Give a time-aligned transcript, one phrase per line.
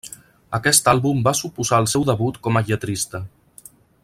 [0.57, 3.23] Aquest àlbum va suposar el seu debut com a lletrista.